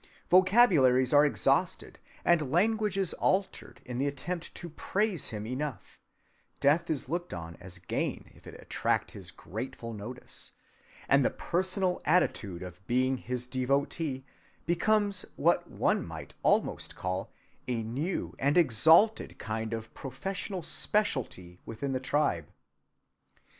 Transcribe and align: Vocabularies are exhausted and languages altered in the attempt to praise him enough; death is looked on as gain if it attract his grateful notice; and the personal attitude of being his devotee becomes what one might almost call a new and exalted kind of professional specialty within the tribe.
Vocabularies 0.31 1.13
are 1.13 1.23
exhausted 1.23 1.99
and 2.25 2.51
languages 2.51 3.13
altered 3.13 3.83
in 3.85 3.99
the 3.99 4.07
attempt 4.07 4.55
to 4.55 4.67
praise 4.71 5.29
him 5.29 5.45
enough; 5.45 5.99
death 6.59 6.89
is 6.89 7.07
looked 7.07 7.35
on 7.35 7.55
as 7.57 7.77
gain 7.77 8.31
if 8.33 8.47
it 8.47 8.59
attract 8.59 9.11
his 9.11 9.29
grateful 9.29 9.93
notice; 9.93 10.53
and 11.07 11.23
the 11.23 11.29
personal 11.29 12.01
attitude 12.03 12.63
of 12.63 12.83
being 12.87 13.15
his 13.17 13.45
devotee 13.45 14.25
becomes 14.65 15.23
what 15.35 15.69
one 15.69 16.03
might 16.03 16.33
almost 16.41 16.95
call 16.95 17.31
a 17.67 17.83
new 17.83 18.33
and 18.39 18.57
exalted 18.57 19.37
kind 19.37 19.71
of 19.71 19.93
professional 19.93 20.63
specialty 20.63 21.59
within 21.63 21.91
the 21.91 21.99
tribe. 21.99 22.47